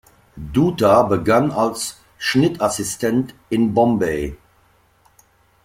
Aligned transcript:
Dutta 0.35 1.03
begann 1.03 1.51
als 1.51 2.01
Schnittassistent 2.17 3.35
in 3.51 3.75
Bombay. 3.75 4.35